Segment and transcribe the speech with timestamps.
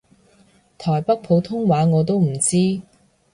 [0.79, 2.81] 台北普通話我都唔知